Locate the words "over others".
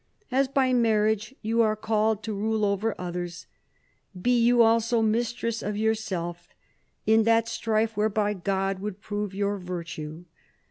2.65-3.45